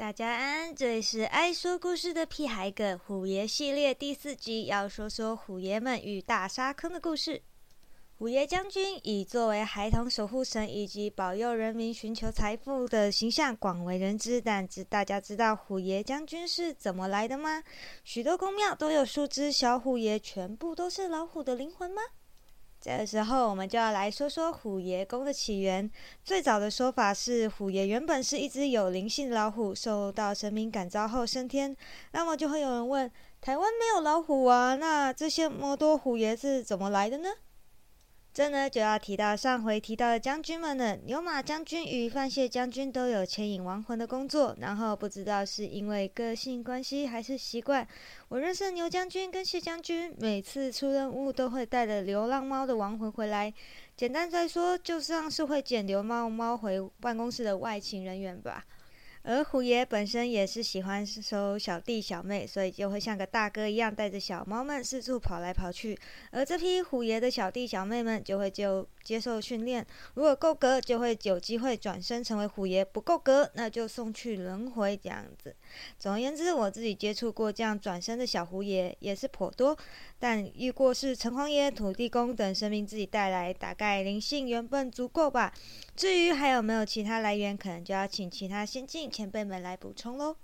[0.00, 7.42] 大家安，这里是爱说故事的屁孩哥虎爷系列第四集，要说说虎爷们与大沙坑的故事。
[8.16, 17.62] 虎爷将军以作为孩童守护神以及保佑人民寻求财富的形象广为人知，但知大家知道虎爷将军是怎么来的吗？
[18.02, 22.00] 许多宫庙都有树枝小虎爷，全部都是老虎的灵魂吗？
[22.80, 25.90] 这个时候，我们就要来说说虎爷公的起源。
[26.24, 31.76] 最早的说法是，虎爷原本是一只有灵性的老虎，受到神明感召后升天。
[32.12, 33.10] 那么就会有人问：
[33.42, 34.76] 台湾没有老虎啊？
[34.76, 37.28] 那这些么多虎爷是怎么来的呢？
[38.40, 40.96] 这呢就要提到上回提到的将军们了。
[41.04, 47.86] 牛马将军与范谢将军都有牵引亡魂的工作，然后不知道是因为个性关系还是习惯，
[48.28, 53.52] 我认识牛将军跟谢将军，每次出任务都会带着流浪猫的亡魂回来。
[53.94, 58.64] 简单再说，就像是会捡流浪猫回办公室的外勤人员吧。
[59.22, 65.98] 而虎爷本身也是喜欢收小弟小妹，所以就会像个大哥一样，带着小猫们四处跑来跑去。
[66.30, 75.54] 而这批虎爷的小弟小妹们就会就接受训练，如果够格，就会有机会转身成为虎爷；不够格，那就送去轮回这样子。
[75.98, 79.76] 总而言之，我自己接触过这样转身的小虎爷也是颇多，
[80.18, 85.52] 但遇过是城隍爷、土地公等神明自己带来，大概灵性原本足够吧。
[85.96, 90.36] 至于还有没有其他来源，可能就要请其他先进前辈们来补充喽。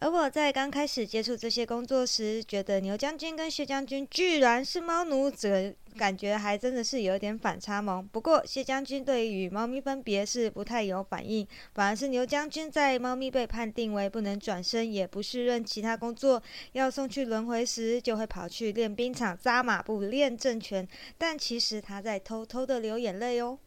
[0.00, 8.06] 而我在刚开始接触这些工作时，觉得牛将军跟谢将军居然是猫奴，这感觉还真的是有点反差萌。
[8.12, 16.40] 不过谢将军对于猫咪分别是不太有反应，反而是牛将军在猫咪被判定为不能转身，也不适任其他工作，
[16.72, 20.86] 要送去轮回时，就会跑去练兵场扎马步练正拳，
[21.18, 23.58] 但其实他在偷偷的流眼泪哦。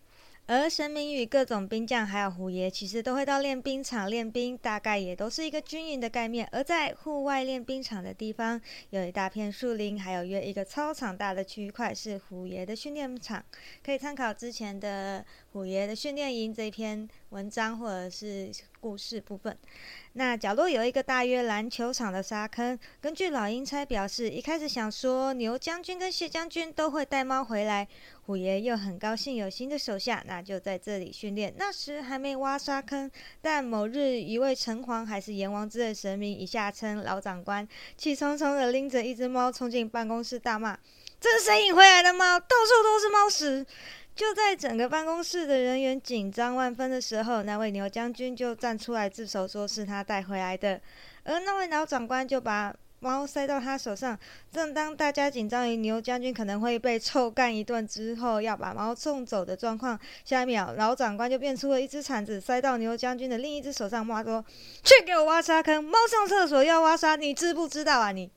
[0.53, 6.45] 而神明与各种兵将，还有虎爷，其实都会到练兵场练兵，大概也都是一个军营的概念。
[6.51, 13.41] 而在户外练兵场的地方，有一大片树林，还有约一个操场大的区块是虎爷的训练场，
[13.81, 19.55] 可以参考之前的虎爷的训练营这篇文章或者是故事部分。
[20.13, 22.77] 那角落有一个大约篮球场的沙坑。
[22.99, 27.87] 根据老鹰差表示，一开始想说牛将军跟谢将军都会带猫回来，
[28.25, 31.53] 虎爷又很高兴有新的手下，那就在这里训练。
[31.57, 33.09] 那时还没挖沙坑，
[33.41, 37.65] 但某日一位城隍还是阎王之类神明，一下称老长官，
[37.95, 40.77] 气冲冲的拎着一只猫冲进办公室大骂
[41.21, 42.39] ：“这是谁引回来的猫？
[42.39, 43.65] 到处都是猫屎！”
[44.15, 50.79] 就在整个办公室的人员紧张万分的时候，那位牛将军就站出来自首，说是他带回来的。
[51.23, 54.17] 而那位老长官就把猫塞到他手上。
[54.51, 64.43] 正当大家紧张于牛将军可能会被臭干一顿之后，要把猫送走的状况，下一秒老长官就变出了一只铲子，塞到牛将军的另一只手上，骂说
[64.83, 65.83] ：“去给我挖沙坑！
[65.83, 68.29] 猫上厕所要挖沙，你知不知道啊你？”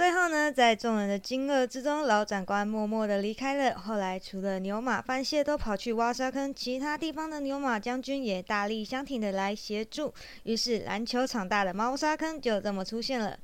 [0.00, 3.78] 最后呢，在众人的惊愕之中，老长官默默的离开了。
[3.78, 10.14] 后来，除了牛马范谢都跑去挖沙坑，其他地方的牛马将军也大力相挺的来协助。
[10.44, 13.38] 于是，篮球场大的猫沙坑就这么出现了。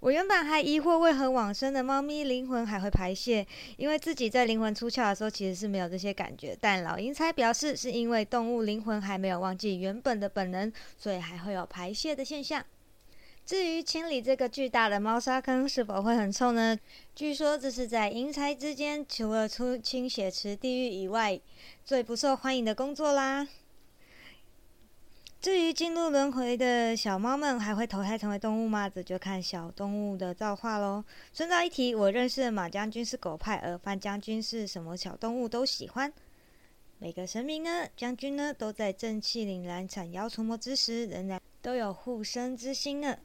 [0.00, 3.46] 我原本还疑惑，为何往生的猫咪灵魂还会排泄？
[3.76, 6.58] 因为自己在灵魂出窍的时候，其实是没有这些感觉。
[6.60, 12.60] 但老鹰才表示，是因为动物灵魂还没有忘记原本的本能，所以还会有排泄的现象。
[13.50, 16.78] 至于清理这个巨大的猫砂坑是否会很臭呢？
[17.16, 21.40] 据说这是在阴差之间，除了出清血池地狱以外，
[21.84, 23.48] 最不受欢迎的工作啦。
[25.40, 28.88] 至于进入轮回的小猫们还会投胎成为动物吗？
[28.88, 31.04] 这就看小动物的造化喽。
[31.32, 36.12] 顺道一提，我认识的马将军是狗派，而范将军是什么小动物都喜欢。
[37.00, 43.18] 每个神明呢，将军呢，都在正气凛然斩妖除魔之时，仍然都有护身之心呢。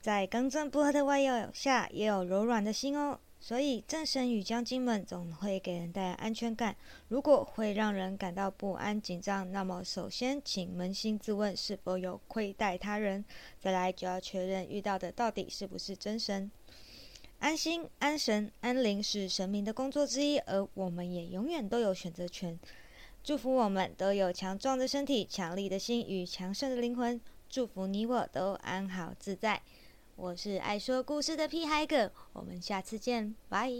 [0.00, 3.18] 在刚正不阿的外表下，也有柔软的心哦。
[3.40, 6.74] 所以正神与将军们总会给人带来安全感。
[7.06, 13.24] 如果会让人感到不安、紧张，那么首先请扪心自问是否有亏待他人，
[13.60, 16.50] 再来就要确认遇到的到底是不是真神。
[17.38, 22.58] 安心、安神、安灵是神明的工作之一，而我们也永远都有选择权。
[23.22, 27.20] 祝福我们都有强壮的身体、强力的心与强盛的灵魂。
[27.48, 29.62] 祝福你我都安好自在。
[30.18, 33.70] 我是爱说故事的屁孩哥，我们下次见，拜。